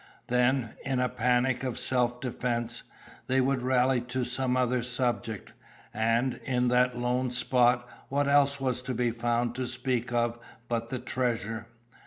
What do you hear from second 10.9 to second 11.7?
treasure?